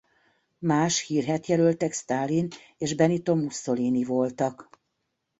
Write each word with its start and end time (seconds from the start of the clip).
Más 0.61 0.99
hírhedt 1.05 1.45
jelöltek 1.45 1.91
Sztálin 1.91 2.47
és 2.77 2.95
Benito 2.95 3.35
Mussolini 3.35 4.03
voltak. 4.03 4.69